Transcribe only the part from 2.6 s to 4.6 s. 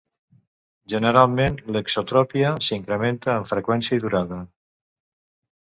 s'incrementa en freqüència i durada.